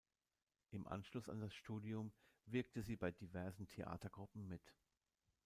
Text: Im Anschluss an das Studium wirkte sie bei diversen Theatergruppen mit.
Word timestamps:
Im 0.71 0.87
Anschluss 0.87 1.29
an 1.29 1.41
das 1.41 1.53
Studium 1.53 2.11
wirkte 2.47 2.81
sie 2.81 2.95
bei 2.95 3.11
diversen 3.11 3.67
Theatergruppen 3.67 4.47
mit. 4.47 4.73